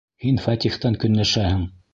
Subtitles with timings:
[0.23, 1.65] Һин Фәтихтән көнләшәһең.